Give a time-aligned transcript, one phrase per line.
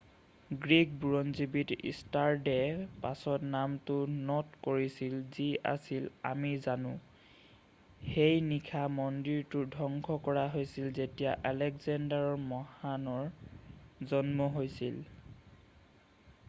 [0.61, 3.97] Greek বুৰঞ্জীবিদ ষ্টাৰড'য়ে পাছত নামটো
[4.29, 13.29] ন'ট কৰিছিল যি আজি আমি জানো৷ সেই নিশাই মন্দিৰটো ধ্বংস কৰা হৈছিল যেতিয়া আলেকজেণ্ডাৰ মহানৰ
[14.15, 15.05] জন্ম হৈছিল৷